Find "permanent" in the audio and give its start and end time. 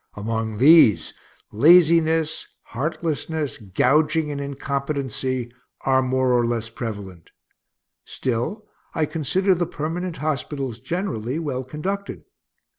9.67-10.17